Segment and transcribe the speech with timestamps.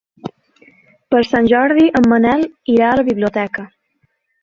[1.15, 3.71] Per Sant Jordi en Manel irà a la biblioteca.